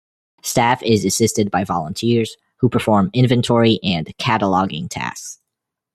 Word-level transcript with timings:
Staff 0.41 0.81
is 0.81 1.05
assisted 1.05 1.51
by 1.51 1.63
volunteers 1.63 2.35
who 2.57 2.69
perform 2.69 3.11
inventory 3.13 3.79
and 3.83 4.11
cataloguing 4.17 4.89
tasks. 4.89 5.37